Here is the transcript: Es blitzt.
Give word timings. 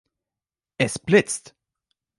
Es 0.79 0.97
blitzt. 0.97 1.53